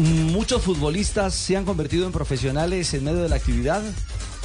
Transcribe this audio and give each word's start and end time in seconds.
Muchos 0.00 0.62
futbolistas 0.62 1.34
se 1.34 1.58
han 1.58 1.66
convertido 1.66 2.06
en 2.06 2.12
profesionales 2.12 2.94
en 2.94 3.04
medio 3.04 3.22
de 3.22 3.28
la 3.28 3.36
actividad. 3.36 3.82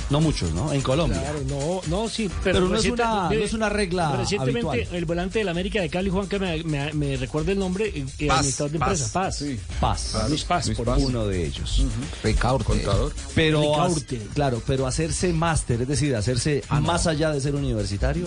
No 0.09 0.21
muchos, 0.21 0.51
¿no? 0.53 0.71
En 0.71 0.81
Colombia. 0.81 1.19
Claro, 1.19 1.39
no, 1.47 1.81
no, 1.87 2.07
sí, 2.09 2.29
pero, 2.43 2.59
Pero 2.59 2.69
no 2.69 2.77
es 2.77 2.85
una- 2.85 3.29
no 3.29 3.31
es 3.33 3.53
una 3.53 3.69
regla 3.69 4.15
Recientemente, 4.17 4.69
habitual. 4.69 4.95
el 4.95 5.05
volante 5.05 5.39
del 5.39 5.49
América 5.49 5.81
de 5.81 5.89
Cali, 5.89 6.09
Juan, 6.11 6.27
que 6.27 6.37
me, 6.39 6.63
me, 6.63 6.93
me 6.93 7.17
recuerda 7.17 7.51
el 7.53 7.59
nombre, 7.59 7.87
eh, 7.87 8.05
eh, 8.19 8.27
Paz, 8.27 8.37
administrador 8.39 8.71
de 8.71 8.79
Paz, 8.79 8.89
empresa, 8.89 9.13
Paz. 9.13 9.37
sí. 9.37 9.59
Paz. 9.79 10.15
Luis 10.29 10.43
Paz, 10.43 10.65
Luis 10.67 10.77
por 10.77 10.85
Paz. 10.85 10.99
Uno 11.01 11.25
de 11.27 11.45
ellos. 11.45 11.83
Ricardo, 12.23 12.59
contador. 12.59 13.13
Pero, 13.33 13.61
Ricaurte. 13.61 14.21
claro, 14.33 14.61
pero 14.67 14.85
hacerse 14.85 15.33
máster, 15.33 15.81
es 15.81 15.87
decir, 15.87 16.15
hacerse 16.15 16.63
más 16.81 17.07
allá 17.07 17.31
de 17.31 17.41
ser 17.41 17.55
universitario, 17.55 18.25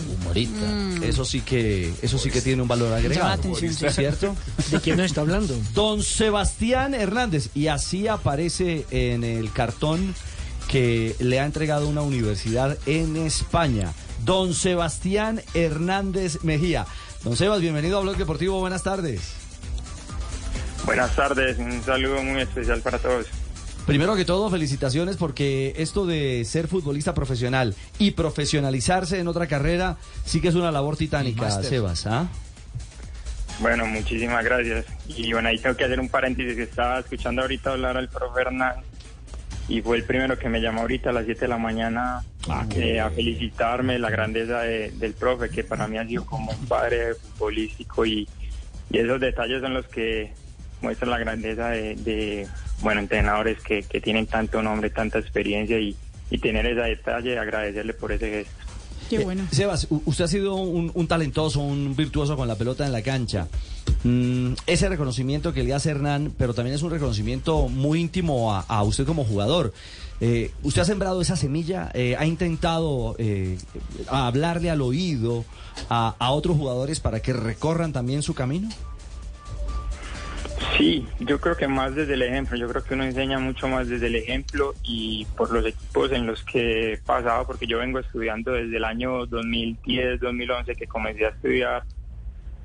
eso 1.03 1.25
sí 1.25 1.41
que 1.43 1.93
eso 2.03 2.19
sí 2.19 2.31
que 2.31 2.41
tiene 2.41 2.63
un 2.63 2.69
valor 2.69 2.93
agregado, 2.93 3.29
atención, 3.33 3.73
sí. 3.75 3.87
¿cierto? 3.91 4.35
¿De 4.71 4.81
quién 4.81 4.97
nos 4.97 5.07
está 5.07 5.21
hablando? 5.21 5.55
Don 5.75 6.03
Sebastián 6.03 6.95
Hernández 6.95 7.51
y 7.55 7.69
así 7.69 8.09
aparece 8.09 8.87
en 8.91 9.25
el 9.25 9.53
cartón 9.53 10.15
que 10.69 11.17
le 11.19 11.41
ha 11.41 11.47
entregado 11.47 11.89
una 11.89 12.03
universidad 12.03 12.79
en 12.87 13.17
España. 13.17 13.93
Don 14.25 14.55
Sebastián 14.55 15.41
Hernández 15.55 16.45
Mejía. 16.45 16.87
Don 17.25 17.37
Sebas, 17.37 17.61
bienvenido 17.61 17.99
a 17.99 18.03
Blog 18.03 18.17
Deportivo. 18.17 18.61
Buenas 18.61 18.83
tardes. 18.83 19.33
Buenas 20.85 21.17
tardes, 21.17 21.59
un 21.59 21.83
saludo 21.83 22.23
muy 22.23 22.43
especial 22.43 22.81
para 22.83 22.99
todos. 22.99 23.27
Primero 23.87 24.15
que 24.15 24.27
todo, 24.27 24.51
felicitaciones 24.51 25.17
porque 25.17 25.73
esto 25.79 26.05
de 26.05 26.45
ser 26.45 26.69
futbolista 26.69 27.15
profesional 27.15 27.75
y 27.99 28.11
profesionalizarse 28.11 29.19
en 29.19 29.29
otra 29.29 29.47
carrera 29.47 29.97
sí 30.27 30.43
que 30.43 30.49
es 30.49 30.55
una 30.55 30.71
labor 30.71 30.99
titánica. 30.99 31.51
Sebas. 31.63 32.07
¿ah? 32.07 32.29
Bueno, 33.61 33.87
muchísimas 33.87 34.45
gracias. 34.45 34.85
Y 35.09 35.33
bueno, 35.33 35.49
ahí 35.49 35.59
tengo 35.59 35.75
que 35.75 35.85
hacer 35.85 35.99
un 35.99 36.11
paréntesis 36.11 36.55
que 36.55 36.65
estaba 36.65 37.01
escuchando 37.01 37.43
ahorita 37.43 37.71
hablar 37.71 37.97
al 37.97 38.09
profe 38.09 38.43
Hernán 38.43 38.83
y 39.69 39.83
fue 39.83 39.99
el 39.99 40.05
primero 40.05 40.39
que 40.39 40.49
me 40.49 40.61
llamó 40.61 40.81
ahorita 40.83 41.11
a 41.11 41.13
las 41.13 41.25
7 41.27 41.43
de 41.43 41.49
la 41.49 41.59
mañana 41.59 42.23
eh, 42.81 43.01
a 43.01 43.11
felicitarme 43.11 43.99
la 43.99 44.09
grandeza 44.11 44.61
de- 44.63 44.91
del 44.93 45.13
profe, 45.15 45.51
que 45.51 45.63
para 45.65 45.87
mí 45.87 45.99
ha 45.99 46.07
sido 46.07 46.25
como 46.25 46.51
un 46.53 46.67
padre 46.67 47.15
futbolístico 47.15 48.07
y, 48.07 48.27
y 48.91 48.99
esos 48.99 49.21
detalles 49.21 49.61
son 49.61 49.75
los 49.75 49.87
que 49.87 50.33
muestran 50.81 51.11
la 51.11 51.19
grandeza 51.19 51.69
de, 51.71 51.97
de, 51.97 52.47
bueno, 52.81 53.01
entrenadores 53.01 53.61
que, 53.61 53.83
que 53.83 54.01
tienen 54.01 54.27
tanto 54.27 54.63
nombre, 54.63 54.89
tanta 54.91 55.19
experiencia 55.19 55.79
y, 55.79 55.95
y 56.31 56.39
tener 56.39 56.65
ese 56.67 56.81
detalle, 56.81 57.39
agradecerle 57.39 57.93
por 57.93 58.13
ese 58.13 58.31
gesto. 58.31 58.65
Qué 59.09 59.19
bueno. 59.21 59.43
Eh, 59.45 59.55
Sebas, 59.55 59.87
u- 59.91 60.03
usted 60.05 60.25
ha 60.25 60.29
sido 60.29 60.55
un, 60.57 60.91
un 60.95 61.07
talentoso, 61.07 61.61
un 61.61 61.95
virtuoso 61.97 62.37
con 62.37 62.47
la 62.49 62.57
pelota 62.57 62.85
en 62.87 62.93
la 62.93 63.03
cancha. 63.03 63.49
Mm, 64.05 64.53
ese 64.67 64.89
reconocimiento 64.89 65.53
que 65.53 65.65
le 65.65 65.75
hace 65.75 65.91
Hernán, 65.91 66.33
pero 66.37 66.55
también 66.55 66.75
es 66.77 66.83
un 66.83 66.91
reconocimiento 66.91 67.69
muy 67.69 68.01
íntimo 68.01 68.55
a, 68.55 68.61
a 68.61 68.83
usted 68.83 69.07
como 69.07 69.25
jugador. 69.25 69.73
Eh, 70.21 70.51
usted 70.63 70.83
ha 70.83 70.85
sembrado 70.85 71.21
esa 71.21 71.37
semilla, 71.37 71.91
eh, 71.95 72.17
ha 72.19 72.27
intentado 72.27 73.17
hablarle 74.09 74.69
al 74.71 74.83
oído 74.83 75.45
a, 75.89 76.15
a 76.19 76.31
otros 76.33 76.57
jugadores 76.57 77.01
para 77.01 77.21
que 77.21 77.33
recorran 77.33 77.93
también 77.93 78.23
su 78.23 78.35
camino. 78.35 78.69
Sí, 80.79 81.05
yo 81.19 81.41
creo 81.41 81.57
que 81.57 81.67
más 81.67 81.97
desde 81.97 82.15
el 82.15 82.23
ejemplo, 82.23 82.57
yo 82.57 82.69
creo 82.69 82.85
que 82.85 82.95
uno 82.95 83.03
enseña 83.03 83.41
mucho 83.41 83.67
más 83.67 83.89
desde 83.89 84.07
el 84.07 84.15
ejemplo 84.15 84.75
y 84.85 85.27
por 85.37 85.51
los 85.53 85.67
equipos 85.67 86.13
en 86.13 86.25
los 86.25 86.45
que 86.45 86.93
he 86.93 86.97
pasado, 86.99 87.45
porque 87.49 87.67
yo 87.67 87.79
vengo 87.79 87.99
estudiando 87.99 88.53
desde 88.53 88.77
el 88.77 88.85
año 88.85 89.27
2010, 89.27 90.21
2011 90.21 90.77
que 90.77 90.87
comencé 90.87 91.27
a 91.27 91.31
estudiar 91.31 91.83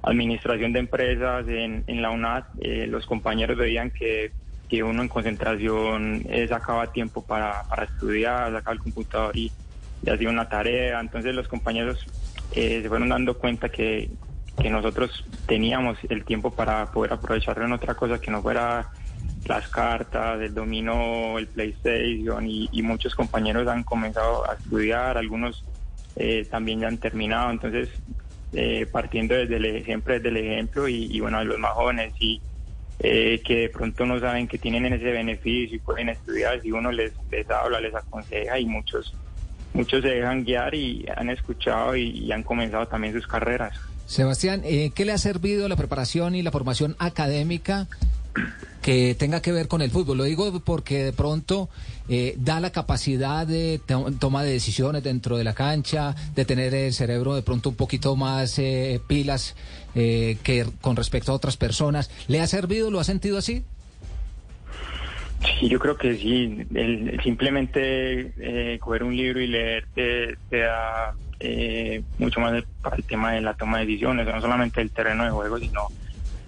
administración 0.03 0.73
de 0.73 0.79
empresas 0.79 1.47
en, 1.47 1.83
en 1.87 2.01
la 2.03 2.11
UNAD, 2.11 2.43
eh, 2.61 2.85
los 2.87 3.07
compañeros 3.07 3.57
veían 3.57 3.89
que, 3.89 4.31
que 4.69 4.83
uno 4.83 5.01
en 5.01 5.07
concentración 5.07 6.23
eh, 6.29 6.47
sacaba 6.47 6.91
tiempo 6.91 7.25
para, 7.25 7.63
para 7.67 7.85
estudiar, 7.85 8.51
sacaba 8.51 8.75
el 8.75 8.79
computador 8.79 9.35
y, 9.35 9.51
y 10.05 10.09
hacía 10.11 10.29
una 10.29 10.47
tarea, 10.47 10.99
entonces 10.99 11.33
los 11.33 11.47
compañeros 11.47 12.05
eh, 12.53 12.81
se 12.83 12.89
fueron 12.89 13.09
dando 13.09 13.35
cuenta 13.39 13.69
que, 13.69 14.11
que 14.61 14.69
nosotros 14.69 15.25
teníamos 15.45 15.97
el 16.09 16.23
tiempo 16.25 16.51
para 16.51 16.91
poder 16.91 17.13
aprovecharlo 17.13 17.65
en 17.65 17.73
otra 17.73 17.95
cosa 17.95 18.19
que 18.19 18.31
no 18.31 18.41
fuera 18.41 18.89
las 19.45 19.67
cartas, 19.67 20.39
el 20.41 20.53
dominó, 20.53 21.37
el 21.37 21.47
PlayStation 21.47 22.47
y, 22.47 22.81
muchos 22.81 23.15
compañeros 23.15 23.67
han 23.67 23.83
comenzado 23.83 24.49
a 24.49 24.53
estudiar, 24.53 25.17
algunos 25.17 25.63
eh, 26.15 26.47
también 26.49 26.81
ya 26.81 26.87
han 26.87 26.97
terminado, 26.97 27.51
entonces 27.51 27.89
eh, 28.53 28.85
partiendo 28.91 29.35
desde 29.35 29.57
el 29.57 29.65
ejemplo, 29.65 30.13
desde 30.13 30.29
el 30.29 30.37
ejemplo 30.37 30.87
y, 30.87 31.19
bueno, 31.19 31.39
a 31.39 31.43
los 31.43 31.59
más 31.59 31.71
jóvenes 31.71 32.13
y 32.19 32.41
eh, 32.99 33.41
que 33.43 33.55
de 33.61 33.69
pronto 33.69 34.05
no 34.05 34.19
saben 34.19 34.47
que 34.47 34.57
tienen 34.57 34.85
ese 34.93 35.11
beneficio 35.11 35.75
y 35.75 35.79
pueden 35.79 36.09
estudiar, 36.09 36.61
si 36.61 36.71
uno 36.71 36.91
les, 36.91 37.11
les 37.31 37.49
habla, 37.49 37.81
les 37.81 37.93
aconseja 37.93 38.59
y 38.59 38.65
muchos 38.65 39.13
muchos 39.73 40.03
se 40.03 40.09
dejan 40.09 40.43
guiar 40.43 40.75
y 40.75 41.03
han 41.17 41.31
escuchado 41.31 41.95
y 41.95 42.31
han 42.31 42.43
comenzado 42.43 42.85
también 42.85 43.11
sus 43.11 43.25
carreras. 43.25 43.75
Sebastián, 44.05 44.61
eh, 44.65 44.91
¿qué 44.93 45.05
le 45.05 45.11
ha 45.13 45.17
servido 45.17 45.67
la 45.67 45.75
preparación 45.75 46.35
y 46.35 46.41
la 46.41 46.51
formación 46.51 46.95
académica 46.99 47.87
que 48.81 49.15
tenga 49.15 49.41
que 49.41 49.51
ver 49.51 49.67
con 49.67 49.81
el 49.81 49.91
fútbol? 49.91 50.17
Lo 50.17 50.23
digo 50.25 50.59
porque 50.59 51.03
de 51.05 51.13
pronto 51.13 51.69
eh, 52.09 52.35
da 52.37 52.59
la 52.59 52.71
capacidad 52.71 53.47
de 53.47 53.79
to- 53.85 54.11
toma 54.19 54.43
de 54.43 54.51
decisiones 54.51 55.03
dentro 55.03 55.37
de 55.37 55.43
la 55.45 55.53
cancha, 55.53 56.15
de 56.35 56.45
tener 56.45 56.73
el 56.75 56.93
cerebro 56.93 57.33
de 57.33 57.41
pronto 57.43 57.69
un 57.69 57.75
poquito 57.75 58.15
más 58.15 58.59
eh, 58.59 58.99
pilas 59.07 59.55
eh, 59.95 60.37
que 60.43 60.65
con 60.81 60.95
respecto 60.95 61.31
a 61.31 61.35
otras 61.35 61.57
personas. 61.57 62.11
¿Le 62.27 62.41
ha 62.41 62.47
servido? 62.47 62.91
¿Lo 62.91 62.99
ha 62.99 63.03
sentido 63.05 63.37
así? 63.37 63.63
Sí, 65.59 65.69
yo 65.69 65.79
creo 65.79 65.97
que 65.97 66.15
sí. 66.17 66.65
El 66.75 67.19
simplemente 67.23 68.33
eh, 68.37 68.77
coger 68.79 69.03
un 69.03 69.15
libro 69.15 69.41
y 69.41 69.47
leer 69.47 69.85
te, 69.95 70.37
te 70.49 70.59
da 70.59 71.15
eh, 71.45 72.01
mucho 72.19 72.39
más 72.39 72.63
para 72.81 72.95
el 72.95 73.03
tema 73.03 73.33
de 73.33 73.41
la 73.41 73.53
toma 73.53 73.79
de 73.79 73.85
decisiones, 73.85 74.25
no 74.25 74.39
solamente 74.39 74.79
el 74.79 74.91
terreno 74.91 75.25
de 75.25 75.31
juego, 75.31 75.59
sino 75.59 75.89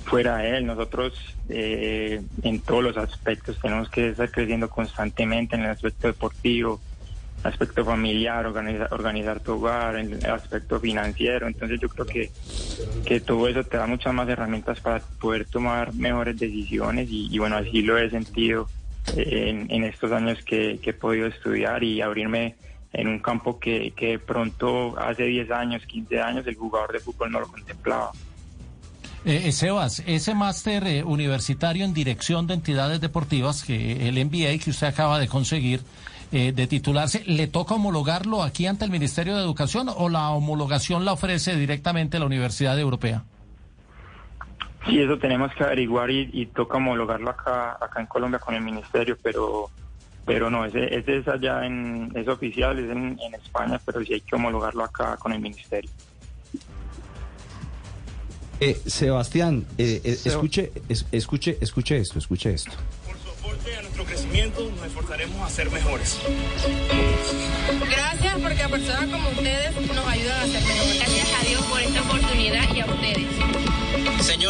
fuera 0.06 0.38
de 0.38 0.58
él. 0.58 0.66
Nosotros 0.66 1.14
eh, 1.50 2.22
en 2.44 2.62
todos 2.62 2.82
los 2.82 2.98
aspectos 2.98 3.60
tenemos 3.62 3.90
que 3.90 4.10
estar 4.10 4.32
creciendo 4.32 4.70
constantemente 4.70 5.58
en 5.58 5.64
el 5.64 5.72
aspecto 5.72 6.08
deportivo, 6.08 6.80
aspecto 7.44 7.84
familiar, 7.84 8.46
organizar, 8.46 8.88
organizar 8.92 9.42
tu 9.42 9.56
hogar, 9.56 9.98
en 9.98 10.14
el 10.14 10.26
aspecto 10.28 10.80
financiero. 10.80 11.46
Entonces 11.46 11.78
yo 11.82 11.90
creo 11.90 12.06
que, 12.06 12.32
que 13.06 13.20
todo 13.20 13.50
eso 13.50 13.66
te 13.66 13.76
da 13.76 13.88
muchas 13.88 14.14
más 14.14 14.30
herramientas 14.30 14.80
para 14.80 15.00
poder 15.20 15.44
tomar 15.44 15.94
mejores 15.94 16.40
decisiones 16.40 17.10
y, 17.12 17.38
bueno, 17.38 17.58
así 17.58 17.82
lo 17.82 17.98
he 17.98 18.10
sentido 18.10 18.70
eh, 19.18 19.66
en, 19.68 19.84
estos 19.84 20.14
años 20.14 20.40
que 20.46 20.80
he 20.82 20.94
podido 20.94 21.28
estudiar 21.28 21.84
y 21.84 22.02
abrirme 22.02 22.56
en 22.96 23.08
un 23.08 23.20
campo 23.20 23.60
que, 23.60 23.92
que 23.92 24.12
de 24.12 24.20
pronto 24.20 24.98
hace 24.98 25.24
10 25.24 25.52
años, 25.52 25.86
15 25.86 26.20
años 26.22 26.48
el 26.48 26.56
jugador 26.56 26.94
de 26.94 27.00
fútbol 27.00 27.32
no 27.32 27.40
lo 27.42 27.48
contemplaba. 27.48 28.12
Eh, 29.26 29.48
eh, 29.48 29.52
Sebas, 29.52 30.04
ese 30.06 30.36
máster 30.36 30.86
eh, 30.86 31.04
universitario 31.04 31.84
en 31.84 31.94
dirección 31.94 32.46
de 32.48 32.54
entidades 32.54 33.02
deportivas, 33.02 33.64
que 33.64 34.08
el 34.08 34.24
MBA 34.24 34.64
que 34.64 34.70
usted 34.70 34.88
acaba 34.88 35.20
de 35.20 35.28
conseguir, 35.28 35.82
eh, 36.32 36.52
de 36.52 36.68
titularse, 36.68 37.24
¿le 37.26 37.48
toca 37.48 37.76
homologarlo 37.76 38.44
aquí 38.44 38.68
ante 38.68 38.86
el 38.86 38.92
Ministerio 38.92 39.36
de 39.36 39.42
Educación 39.42 39.90
o 39.90 40.10
la 40.10 40.30
homologación 40.30 41.06
la 41.06 41.14
ofrece 41.14 41.56
directamente 41.56 42.20
la 42.20 42.26
Universidad 42.26 42.80
Europea? 42.80 43.24
Sí, 44.86 45.00
eso 45.00 45.18
tenemos 45.18 45.52
que 45.56 45.64
averiguar 45.64 46.12
y, 46.12 46.30
y 46.32 46.46
toca 46.46 46.78
homologarlo 46.78 47.32
acá, 47.32 47.78
acá 47.82 48.02
en 48.02 48.06
Colombia 48.06 48.40
con 48.40 48.54
el 48.54 48.62
ministerio, 48.62 49.18
pero 49.24 49.72
pero 50.26 50.50
no, 50.50 50.66
ese, 50.66 50.94
ese 50.96 51.18
es 51.18 51.28
allá 51.28 51.66
en, 51.66 52.12
es 52.16 52.28
oficial, 52.28 52.78
es 52.80 52.90
en, 52.90 53.18
en 53.22 53.34
España, 53.36 53.80
pero 53.86 54.04
sí 54.04 54.14
hay 54.14 54.22
que 54.22 54.36
homologarlo 54.36 54.84
acá 54.84 55.16
con 55.18 55.32
el 55.34 55.40
ministerio. 55.40 55.90
Eh, 58.60 58.80
Sebastián, 58.86 59.66
eh, 59.78 60.02
eh, 60.04 60.18
escuche, 60.26 60.72
es- 60.88 61.06
escuche, 61.12 61.58
escuche 61.60 61.98
esto, 61.98 62.20
escuche 62.20 62.54
esto. 62.54 62.72
Por 63.06 63.18
su 63.18 63.30
aporte 63.30 63.76
a 63.76 63.82
nuestro 63.82 64.06
crecimiento, 64.06 64.72
nos 64.72 64.86
esforzaremos 64.86 65.42
a 65.42 65.50
ser 65.50 65.70
mejores. 65.72 66.18
Gracias 67.90 68.40
porque 68.42 68.64
a 68.64 68.70
personas 68.70 69.10
como 69.10 69.30
ustedes 69.30 69.76
nos 69.94 70.08
ayudan 70.08 70.40
a 70.40 70.46
ser 70.48 70.64
mejores. 70.64 70.85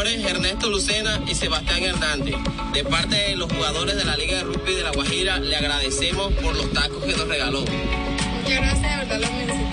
Ernesto 0.07 0.69
Lucena 0.69 1.19
y 1.27 1.33
Sebastián 1.33 1.83
Hernández, 1.83 2.35
de 2.73 2.83
parte 2.83 3.15
de 3.15 3.35
los 3.35 3.51
jugadores 3.51 3.95
de 3.95 4.05
la 4.05 4.15
Liga 4.15 4.37
de 4.37 4.43
Rugby 4.43 4.75
de 4.75 4.83
La 4.83 4.91
Guajira, 4.91 5.39
le 5.39 5.55
agradecemos 5.55 6.31
por 6.33 6.55
los 6.55 6.71
tacos 6.73 7.03
que 7.03 7.13
nos 7.13 7.27
regaló. 7.27 7.61
Muchas 7.61 8.55
gracias, 8.55 8.81
de 8.81 8.97
verdad 8.97 9.19
lo 9.19 9.37
necesitamos. 9.37 9.64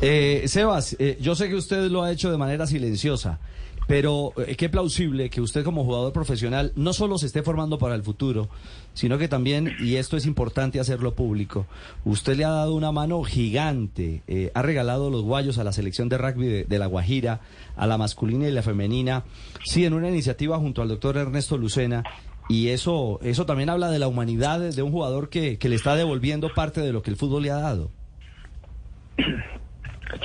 Eh, 0.00 0.44
Sebas, 0.46 0.96
eh, 0.98 1.18
yo 1.20 1.34
sé 1.34 1.48
que 1.48 1.56
usted 1.56 1.90
lo 1.90 2.02
ha 2.02 2.12
hecho 2.12 2.30
de 2.30 2.38
manera 2.38 2.66
silenciosa. 2.66 3.40
Pero 3.88 4.34
eh, 4.36 4.54
qué 4.54 4.68
plausible 4.68 5.30
que 5.30 5.40
usted 5.40 5.64
como 5.64 5.82
jugador 5.82 6.12
profesional 6.12 6.72
no 6.76 6.92
solo 6.92 7.16
se 7.16 7.24
esté 7.24 7.42
formando 7.42 7.78
para 7.78 7.94
el 7.94 8.02
futuro, 8.02 8.50
sino 8.92 9.16
que 9.16 9.28
también, 9.28 9.72
y 9.80 9.96
esto 9.96 10.18
es 10.18 10.26
importante 10.26 10.78
hacerlo 10.78 11.14
público, 11.14 11.64
usted 12.04 12.36
le 12.36 12.44
ha 12.44 12.50
dado 12.50 12.74
una 12.74 12.92
mano 12.92 13.22
gigante, 13.24 14.22
eh, 14.28 14.50
ha 14.52 14.60
regalado 14.60 15.08
los 15.08 15.22
guayos 15.22 15.56
a 15.56 15.64
la 15.64 15.72
selección 15.72 16.10
de 16.10 16.18
rugby 16.18 16.46
de, 16.46 16.64
de 16.64 16.78
La 16.78 16.84
Guajira, 16.84 17.40
a 17.76 17.86
la 17.86 17.96
masculina 17.96 18.46
y 18.46 18.52
la 18.52 18.62
femenina, 18.62 19.24
sí, 19.64 19.86
en 19.86 19.94
una 19.94 20.10
iniciativa 20.10 20.58
junto 20.58 20.82
al 20.82 20.88
doctor 20.88 21.16
Ernesto 21.16 21.56
Lucena, 21.56 22.04
y 22.50 22.68
eso, 22.68 23.20
eso 23.22 23.46
también 23.46 23.70
habla 23.70 23.90
de 23.90 23.98
la 23.98 24.08
humanidad 24.08 24.60
de 24.60 24.82
un 24.82 24.92
jugador 24.92 25.30
que, 25.30 25.56
que 25.56 25.70
le 25.70 25.76
está 25.76 25.96
devolviendo 25.96 26.52
parte 26.54 26.82
de 26.82 26.92
lo 26.92 27.00
que 27.00 27.10
el 27.10 27.16
fútbol 27.16 27.44
le 27.44 27.52
ha 27.52 27.56
dado. 27.56 27.90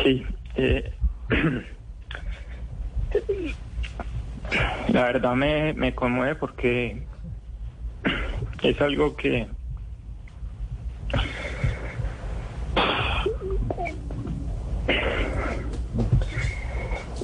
Sí. 0.04 0.26
eh, 0.56 0.92
la 4.90 5.04
verdad 5.04 5.34
me, 5.36 5.74
me 5.74 5.94
conmueve 5.96 6.36
porque 6.36 7.02
es 8.62 8.82
algo 8.82 9.16
que 9.16 9.48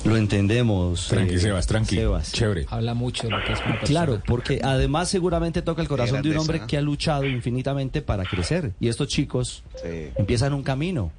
Lo 0.06 0.16
entendemos. 0.16 1.08
Tranqui, 1.08 1.36
eh, 1.36 1.40
Sebas, 1.40 1.68
tranqui. 1.68 1.96
Sebas. 1.96 2.32
Chévere. 2.32 2.66
Habla 2.70 2.94
mucho 2.94 3.28
de 3.28 3.32
lo 3.32 3.44
que 3.44 3.52
es 3.54 3.60
una. 3.66 3.80
Claro, 3.82 4.22
porque 4.26 4.62
además 4.64 5.10
seguramente 5.10 5.62
toca 5.62 5.82
el 5.82 5.88
corazón 5.88 6.22
de 6.22 6.32
un 6.32 6.38
hombre 6.38 6.62
que 6.68 6.78
ha 6.78 6.82
luchado 6.82 7.26
infinitamente 7.26 8.02
para 8.02 8.24
crecer. 8.24 8.72
Y 8.80 8.88
estos 8.88 9.08
chicos 9.10 9.64
Sí. 9.84 10.10
empiezan 10.16 10.54
un 10.54 10.64
camino. 10.64 11.12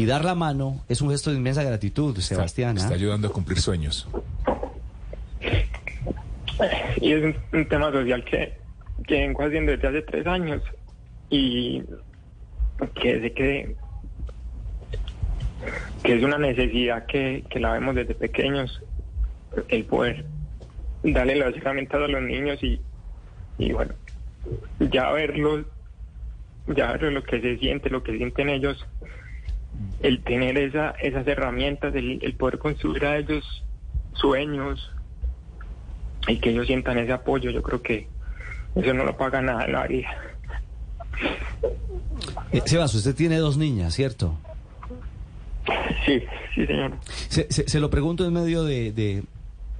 Y 0.00 0.06
dar 0.06 0.24
la 0.24 0.34
mano 0.34 0.82
es 0.88 1.02
un 1.02 1.10
gesto 1.10 1.28
de 1.30 1.36
inmensa 1.36 1.62
gratitud, 1.62 2.16
Está- 2.16 2.34
Sebastián. 2.36 2.78
¿ah? 2.78 2.80
Está 2.80 2.94
ayudando 2.94 3.28
a 3.28 3.32
cumplir 3.32 3.60
sueños. 3.60 4.08
y 7.02 7.12
es 7.12 7.22
un, 7.22 7.36
un 7.52 7.68
tema 7.68 7.92
social 7.92 8.24
que, 8.24 8.54
que 9.06 9.14
vengo 9.20 9.42
haciendo 9.44 9.72
desde 9.72 9.88
hace 9.88 10.02
tres 10.02 10.26
años 10.26 10.62
y 11.28 11.82
que 12.94 13.20
sé 13.20 13.32
que, 13.32 13.76
que 16.02 16.16
es 16.16 16.22
una 16.24 16.38
necesidad 16.38 17.04
que, 17.04 17.44
que 17.50 17.60
la 17.60 17.72
vemos 17.72 17.94
desde 17.94 18.14
pequeños, 18.14 18.80
el 19.68 19.84
poder 19.84 20.24
darle 21.02 21.36
las 21.36 21.54
herramientas 21.54 22.00
a 22.02 22.08
los 22.08 22.22
niños 22.22 22.62
y, 22.62 22.80
y 23.58 23.72
bueno, 23.72 23.92
ya 24.78 25.10
verlos, 25.12 25.66
ya 26.74 26.92
ver 26.92 27.12
lo 27.12 27.22
que 27.22 27.38
se 27.42 27.58
siente, 27.58 27.90
lo 27.90 28.02
que 28.02 28.16
sienten 28.16 28.48
ellos, 28.48 28.82
el 30.00 30.22
tener 30.22 30.56
esa, 30.58 30.90
esas 31.02 31.26
herramientas, 31.26 31.94
el, 31.94 32.18
el 32.22 32.34
poder 32.34 32.58
construir 32.58 33.04
a 33.06 33.16
ellos 33.18 33.64
sueños, 34.14 34.90
y 36.28 36.38
que 36.38 36.50
ellos 36.50 36.66
sientan 36.66 36.98
ese 36.98 37.12
apoyo, 37.12 37.50
yo 37.50 37.62
creo 37.62 37.80
que 37.82 38.06
eso 38.76 38.92
no 38.94 39.04
lo 39.04 39.16
paga 39.16 39.40
nada 39.40 39.64
en 39.64 39.72
la 39.72 39.86
vida. 39.86 40.08
Eh, 42.52 42.62
Sebas, 42.66 42.94
usted 42.94 43.14
tiene 43.14 43.36
dos 43.38 43.56
niñas, 43.56 43.94
¿cierto? 43.94 44.38
Sí, 46.04 46.22
sí, 46.54 46.66
señor. 46.66 46.92
Se, 47.28 47.50
se- 47.52 47.68
se 47.68 47.80
lo 47.80 47.90
pregunto 47.90 48.24
en 48.26 48.32
medio 48.32 48.64
de, 48.64 48.92
de- 48.92 49.22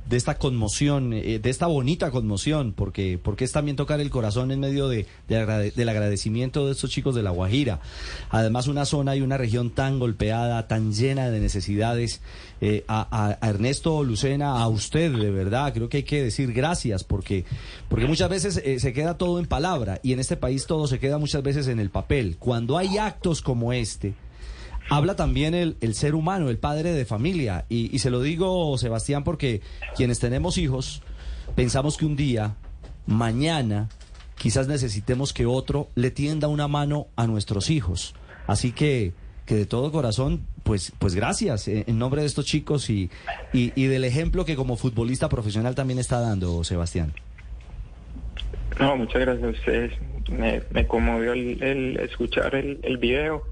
de 0.08 0.16
esta 0.16 0.36
conmoción, 0.38 1.12
eh, 1.12 1.38
de 1.38 1.50
esta 1.50 1.66
bonita 1.66 2.10
conmoción, 2.10 2.72
porque, 2.72 3.18
porque 3.22 3.44
es 3.44 3.52
también 3.52 3.76
tocar 3.76 4.00
el 4.00 4.10
corazón 4.10 4.50
en 4.50 4.60
medio 4.60 4.88
de, 4.88 5.06
del 5.28 5.88
agradecimiento 5.88 6.66
de 6.66 6.72
estos 6.72 6.90
chicos 6.90 7.14
de 7.14 7.22
La 7.22 7.30
Guajira. 7.30 7.80
Además, 8.30 8.66
una 8.68 8.84
zona 8.84 9.16
y 9.16 9.20
una 9.20 9.36
región 9.38 9.70
tan 9.70 9.98
golpeada, 9.98 10.66
tan 10.68 10.92
llena 10.92 11.30
de 11.30 11.40
necesidades. 11.40 12.20
Eh, 12.62 12.84
a, 12.88 13.08
a- 13.10 13.38
a 13.40 13.48
Ernesto 13.48 14.04
Lucena, 14.04 14.60
a 14.60 14.68
usted, 14.68 15.10
de 15.12 15.30
verdad, 15.30 15.72
creo 15.72 15.88
que 15.88 15.98
hay 15.98 16.02
que 16.02 16.22
decir 16.22 16.52
gracias, 16.52 17.04
porque, 17.04 17.46
porque 17.88 18.04
muchas 18.04 18.28
veces 18.28 18.60
eh, 18.62 18.78
se 18.80 18.92
queda 18.92 19.16
todo 19.16 19.38
en 19.38 19.46
palabra, 19.46 19.98
y 20.02 20.12
en 20.12 20.20
este 20.20 20.36
país 20.36 20.66
todo 20.66 20.86
se 20.86 20.98
queda 20.98 21.16
muchas 21.16 21.42
veces 21.42 21.68
en 21.68 21.80
el 21.80 21.88
papel. 21.88 22.36
Cuando 22.38 22.76
hay 22.76 22.98
actos 22.98 23.40
como 23.40 23.72
este, 23.72 24.12
habla 24.88 25.16
también 25.16 25.54
el, 25.54 25.76
el 25.80 25.94
ser 25.94 26.14
humano, 26.14 26.50
el 26.50 26.58
padre 26.58 26.92
de 26.92 27.04
familia. 27.04 27.66
Y, 27.68 27.94
y 27.94 27.98
se 27.98 28.10
lo 28.10 28.22
digo, 28.22 28.76
Sebastián, 28.78 29.24
porque 29.24 29.60
quienes 29.96 30.18
tenemos 30.18 30.58
hijos, 30.58 31.02
pensamos 31.54 31.96
que 31.96 32.06
un 32.06 32.16
día, 32.16 32.56
mañana, 33.06 33.88
quizás 34.40 34.68
necesitemos 34.68 35.32
que 35.32 35.46
otro 35.46 35.90
le 35.94 36.10
tienda 36.10 36.48
una 36.48 36.66
mano 36.66 37.08
a 37.16 37.26
nuestros 37.26 37.68
hijos. 37.68 38.14
Así 38.46 38.72
que, 38.72 39.12
que 39.44 39.54
de 39.54 39.66
todo 39.66 39.92
corazón, 39.92 40.46
pues, 40.62 40.92
pues 40.98 41.14
gracias 41.14 41.68
eh, 41.68 41.84
en 41.86 41.98
nombre 41.98 42.22
de 42.22 42.26
estos 42.26 42.46
chicos 42.46 42.88
y, 42.88 43.10
y, 43.52 43.84
del 43.84 44.04
ejemplo 44.04 44.44
que 44.44 44.56
como 44.56 44.76
futbolista 44.76 45.28
profesional 45.28 45.74
también 45.74 45.98
está 45.98 46.20
dando, 46.20 46.64
Sebastián. 46.64 47.12
No, 48.78 48.96
muchas 48.96 49.20
gracias 49.20 49.44
a 49.44 49.50
ustedes. 49.50 49.92
Me, 50.30 50.62
me 50.70 50.86
conmovió 50.86 51.32
el, 51.32 51.98
escuchar 52.00 52.54
el 52.54 52.96
video. 52.98 53.49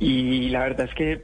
Y 0.00 0.48
la 0.48 0.60
verdad 0.60 0.88
es 0.88 0.94
que 0.94 1.22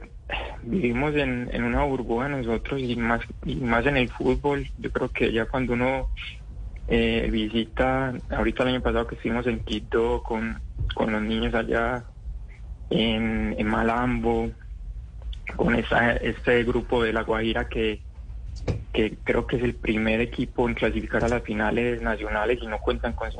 vivimos 0.61 1.15
en, 1.15 1.49
una 1.63 1.83
burbuja 1.83 2.29
nosotros 2.29 2.79
y 2.79 2.95
más, 2.95 3.21
y 3.43 3.55
más 3.55 3.85
en 3.87 3.97
el 3.97 4.09
fútbol. 4.09 4.67
Yo 4.77 4.91
creo 4.91 5.09
que 5.09 5.33
ya 5.33 5.45
cuando 5.45 5.73
uno 5.73 6.09
eh, 6.87 7.27
visita, 7.31 8.13
ahorita 8.29 8.63
el 8.63 8.69
año 8.69 8.81
pasado 8.81 9.07
que 9.07 9.15
estuvimos 9.15 9.47
en 9.47 9.61
Quito 9.61 10.21
con, 10.21 10.61
con 10.93 11.11
los 11.11 11.23
niños 11.23 11.55
allá 11.55 12.05
en, 12.91 13.55
en 13.57 13.67
Malambo, 13.67 14.51
con 15.55 15.75
esa, 15.75 16.13
este 16.13 16.63
grupo 16.63 17.01
de 17.01 17.13
La 17.13 17.23
Guajira 17.23 17.67
que, 17.67 18.01
que 18.93 19.17
creo 19.23 19.47
que 19.47 19.55
es 19.57 19.63
el 19.63 19.73
primer 19.73 20.21
equipo 20.21 20.69
en 20.69 20.75
clasificar 20.75 21.23
a 21.23 21.29
las 21.29 21.41
finales 21.41 22.01
nacionales 22.03 22.59
y 22.61 22.67
no 22.67 22.77
cuentan 22.77 23.13
con 23.13 23.31
su. 23.31 23.39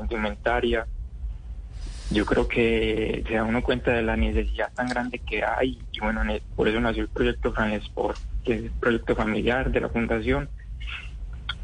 Yo 2.10 2.24
creo 2.24 2.48
que 2.48 3.22
se 3.26 3.34
da 3.34 3.44
uno 3.44 3.62
cuenta 3.62 3.92
de 3.92 4.02
la 4.02 4.16
necesidad 4.16 4.72
tan 4.74 4.88
grande 4.88 5.18
que 5.18 5.44
hay 5.44 5.78
y 5.92 6.00
bueno, 6.00 6.22
por 6.56 6.66
eso 6.68 6.80
nació 6.80 7.02
el 7.02 7.08
proyecto 7.08 7.52
Fran 7.52 7.72
Sport, 7.72 8.18
que 8.44 8.54
es 8.54 8.62
el 8.64 8.70
proyecto 8.70 9.14
familiar 9.14 9.70
de 9.70 9.80
la 9.80 9.90
fundación 9.90 10.48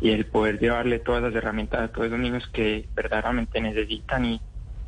y 0.00 0.11
el 0.11 0.26
poder 0.26 0.58
llevarle 0.58 0.99
todas 0.99 1.23
las 1.23 1.35
herramientas 1.35 1.81
a 1.81 1.88
todos 1.88 2.08
esos 2.08 2.19
niños 2.19 2.46
que 2.52 2.87
verdaderamente 2.94 3.61
necesitan 3.61 4.25
y, 4.26 4.41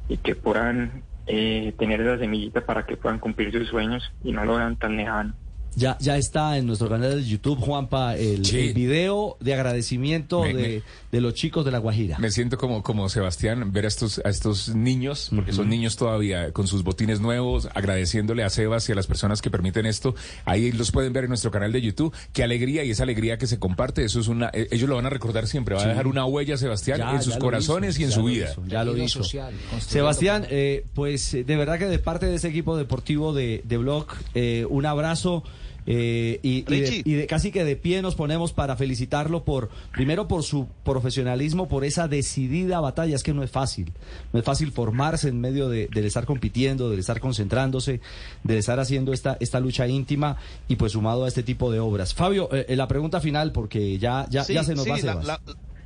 y 0.08 0.18
que 0.18 0.34
puedan 0.34 1.02
eh, 1.26 1.74
tener 1.78 2.02
esa 2.02 2.18
semillita 2.18 2.60
para 2.60 2.84
que 2.84 2.96
puedan 2.96 3.18
cumplir 3.18 3.50
sus 3.50 3.68
sueños 3.68 4.12
y 4.22 4.32
no 4.32 4.44
lo 4.44 4.56
vean 4.56 4.76
tan 4.76 4.96
lejano. 4.96 5.34
Ya, 5.76 5.98
ya 6.00 6.16
está 6.16 6.56
en 6.56 6.66
nuestro 6.66 6.88
canal 6.88 7.16
de 7.22 7.24
YouTube, 7.28 7.60
Juanpa, 7.60 8.16
el, 8.16 8.46
Sí. 8.46 8.58
el 8.68 8.72
video 8.74 9.36
de 9.40 9.52
agradecimiento 9.52 10.40
Me- 10.40 10.54
de, 10.54 10.68
me- 10.78 10.82
de 11.12 11.20
los 11.20 11.34
chicos 11.34 11.66
de 11.66 11.70
La 11.70 11.76
Guajira. 11.78 12.18
Me 12.18 12.30
siento 12.30 12.56
como, 12.56 12.82
como 12.82 13.10
Sebastián, 13.10 13.72
ver 13.72 13.84
a 13.84 13.88
estos, 13.88 14.20
a 14.24 14.30
estos 14.30 14.74
niños, 14.74 15.30
porque 15.34 15.52
son 15.52 15.68
niños 15.68 15.96
todavía, 15.96 16.50
con 16.52 16.66
sus 16.66 16.82
botines 16.82 17.20
nuevos, 17.20 17.68
agradeciéndole 17.74 18.42
a 18.42 18.48
Sebas 18.48 18.88
y 18.88 18.92
a 18.92 18.94
las 18.94 19.06
personas 19.06 19.42
que 19.42 19.50
permiten 19.50 19.84
esto. 19.84 20.14
Ahí 20.46 20.72
los 20.72 20.90
pueden 20.92 21.12
ver 21.12 21.24
en 21.24 21.28
nuestro 21.28 21.50
canal 21.50 21.72
de 21.72 21.82
YouTube. 21.82 22.14
Qué 22.32 22.42
alegría 22.42 22.82
y 22.82 22.90
esa 22.92 23.02
alegría 23.02 23.36
que 23.36 23.46
se 23.46 23.58
comparte, 23.58 24.02
eso 24.02 24.18
es 24.18 24.28
una, 24.28 24.48
eh, 24.54 24.68
ellos 24.70 24.88
lo 24.88 24.96
van 24.96 25.04
a 25.04 25.10
recordar 25.10 25.46
siempre. 25.46 25.74
Va 25.74 25.82
a 25.82 25.86
dejar 25.88 26.06
una 26.06 26.24
huella, 26.24 26.56
Sebastián, 26.56 26.98
Ya, 27.00 27.10
en 27.16 27.22
sus 27.22 27.36
corazones 27.36 27.96
hizo, 27.96 28.00
y 28.00 28.04
en 28.04 28.10
su 28.12 28.24
vida. 28.24 28.48
hizo, 28.50 28.62
ya 28.66 28.82
lo 28.82 28.96
hizo. 28.96 29.22
social, 29.22 29.52
Sebastián, 29.80 30.46
eh, 30.48 30.84
pues 30.94 31.32
de 31.32 31.56
verdad 31.56 31.78
que 31.78 31.86
de 31.86 31.98
parte 31.98 32.24
de 32.26 32.36
ese 32.36 32.48
equipo 32.48 32.76
deportivo 32.78 33.34
de, 33.34 33.60
de 33.64 33.76
Blog, 33.76 34.06
eh, 34.34 34.66
un 34.70 34.86
abrazo. 34.86 35.44
Eh, 35.86 36.40
y, 36.42 36.58
y 36.58 36.62
de, 36.62 36.70
Richie. 36.70 37.02
y 37.04 37.12
de- 37.14 37.26
casi 37.26 37.50
que 37.52 37.64
de 37.64 37.76
pie 37.76 38.02
nos 38.02 38.14
ponemos 38.16 38.52
para 38.52 38.76
felicitarlo 38.76 39.44
por 39.44 39.70
primero 39.92 40.26
por 40.28 40.42
su 40.42 40.66
profesionalismo, 40.84 41.68
por 41.68 41.84
esa 41.84 42.08
decidida 42.08 42.80
batalla. 42.80 43.14
Es 43.14 43.22
que 43.22 43.32
no 43.34 43.42
es 43.42 43.50
fácil, 43.50 43.92
no 44.32 44.38
es 44.40 44.44
fácil 44.44 44.72
formarse 44.72 45.28
en 45.28 45.40
medio 45.40 45.68
de, 45.68 45.88
del 45.88 46.04
estar 46.04 46.24
compitiendo, 46.26 46.90
del 46.90 46.98
estar 47.00 47.20
concentrándose, 47.20 48.00
del 48.42 48.58
estar 48.58 48.80
haciendo 48.80 49.12
esta 49.12 49.36
esta 49.40 49.60
lucha 49.60 49.86
íntima 49.86 50.36
y 50.68 50.76
pues 50.76 50.92
sumado 50.92 51.24
a 51.24 51.28
este 51.28 51.42
tipo 51.42 51.70
de 51.70 51.78
obras. 51.80 52.14
Fabio, 52.14 52.48
eh, 52.52 52.74
la 52.76 52.88
pregunta 52.88 53.20
final 53.20 53.52
porque 53.52 53.98
ya 53.98 54.26
ya, 54.30 54.44
Sí, 54.44 54.54
ya 54.54 54.64
se 54.64 54.74
nos 54.74 54.84
sí, 54.84 54.90
va 54.90 54.98
Sebas. 54.98 55.24
la- 55.26 55.40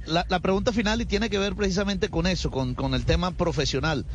la- 0.06 0.26
la 0.28 0.40
pregunta 0.40 0.72
final 0.72 1.00
y 1.02 1.04
tiene 1.04 1.28
que 1.28 1.38
ver 1.38 1.54
precisamente 1.54 2.08
con 2.08 2.26
eso, 2.26 2.50
con, 2.50 2.74
con 2.74 2.94
el 2.94 3.04
tema 3.04 3.32
profesional. 3.32 4.06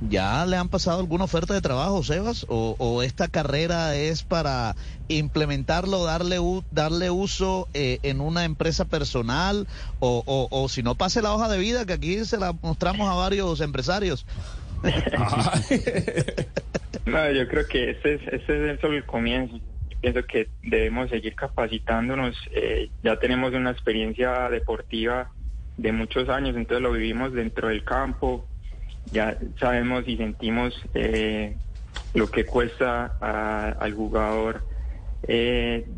¿Ya 0.00 0.46
le 0.46 0.56
han 0.56 0.68
pasado 0.68 1.00
alguna 1.00 1.24
oferta 1.24 1.54
de 1.54 1.60
trabajo, 1.60 2.02
Sebas? 2.04 2.46
¿O, 2.48 3.02
esta 3.02 3.28
carrera 3.28 3.96
es 3.96 4.22
para 4.22 4.76
implementarlo, 5.08 6.04
darle, 6.04 6.38
darle 6.70 7.10
uso 7.10 7.68
eh, 7.74 7.98
en 8.02 8.20
una 8.20 8.44
empresa 8.44 8.84
personal? 8.84 9.66
O, 9.98 10.22
o, 10.24 10.48
o 10.50 10.68
si 10.68 10.82
no, 10.82 10.94
pase 10.94 11.20
la 11.20 11.34
hoja 11.34 11.48
de 11.48 11.58
vida, 11.58 11.84
que 11.84 11.94
aquí 11.94 12.24
se 12.24 12.38
la 12.38 12.52
mostramos 12.62 13.08
a 13.08 13.14
varios 13.14 13.60
empresarios. 13.60 14.24
No, 17.08 17.30
yo 17.30 17.48
creo 17.48 17.66
que 17.66 17.90
ese 17.90 18.14
es, 18.14 18.48
el 18.48 19.04
comienzo. 19.04 19.58
Pienso 20.00 20.24
que 20.26 20.48
debemos 20.62 21.08
seguir 21.08 21.34
capacitándonos. 21.34 22.36
Eh, 22.52 22.90
ya 23.02 23.18
tenemos 23.18 23.54
una 23.54 23.70
experiencia 23.70 24.48
deportiva 24.50 25.30
de 25.76 25.92
muchos 25.92 26.28
años, 26.28 26.54
entonces 26.54 26.82
lo 26.82 26.92
vivimos 26.92 27.32
dentro 27.32 27.68
del 27.68 27.82
campo. 27.82 28.46
Ya 29.04 29.38
sabemos 29.60 30.04
y 30.08 30.16
sentimos 30.16 30.74
eh, 30.94 31.58
lo 32.14 32.30
que 32.30 32.46
cuesta 32.46 33.16
al 33.20 33.94
jugador 33.94 34.66
eh, 35.22 35.90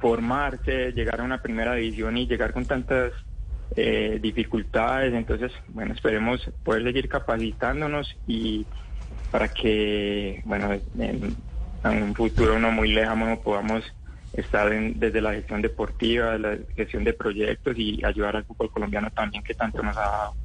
formarse, 0.00 0.92
llegar 0.92 1.20
a 1.20 1.24
una 1.24 1.42
primera 1.42 1.74
división 1.74 2.16
y 2.18 2.26
llegar 2.28 2.52
con 2.52 2.66
tantas 2.66 3.12
eh, 3.76 4.18
dificultades. 4.22 5.14
Entonces, 5.14 5.52
bueno, 5.68 5.94
esperemos 5.94 6.40
poder 6.64 6.84
seguir 6.84 7.08
capacitándonos 7.08 8.08
y 8.26 8.68
para 9.30 9.50
que, 9.50 10.42
bueno, 10.46 10.72
en, 10.74 11.36
en 11.84 12.02
un 12.04 12.14
futuro 12.16 12.58
no 12.58 12.72
muy 12.72 12.90
lejano 12.92 13.40
podamos 13.42 13.84
estar 14.32 14.72
en- 14.72 14.98
desde 15.00 15.22
la 15.22 15.34
gestión 15.34 15.62
deportiva, 15.62 16.38
la 16.38 16.58
gestión 16.76 17.04
de 17.04 17.14
proyectos 17.14 17.74
y 17.78 18.04
ayudar 18.04 18.36
al 18.36 18.46
fútbol 18.46 18.70
colombiano 18.72 19.10
también 19.12 19.44
que 19.44 19.54
tanto 19.54 19.82
nos 19.82 19.96
ha 19.98 20.00
dado. 20.02 20.38